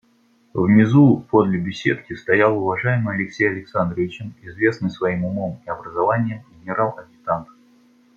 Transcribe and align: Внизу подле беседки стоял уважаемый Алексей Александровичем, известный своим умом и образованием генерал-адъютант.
Внизу 0.55 1.23
подле 1.29 1.59
беседки 1.59 2.15
стоял 2.15 2.57
уважаемый 2.57 3.13
Алексей 3.13 3.47
Александровичем, 3.47 4.33
известный 4.41 4.89
своим 4.89 5.25
умом 5.25 5.61
и 5.63 5.69
образованием 5.69 6.41
генерал-адъютант. 6.63 7.47